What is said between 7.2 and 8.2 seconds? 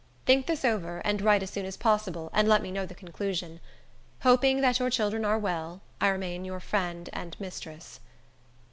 mistress.